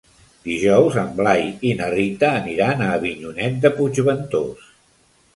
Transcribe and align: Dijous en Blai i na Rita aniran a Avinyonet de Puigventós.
Dijous 0.45 0.95
en 1.01 1.09
Blai 1.17 1.43
i 1.71 1.73
na 1.81 1.89
Rita 1.95 2.29
aniran 2.37 2.81
a 2.85 2.87
Avinyonet 2.93 3.59
de 3.67 3.71
Puigventós. 3.77 4.65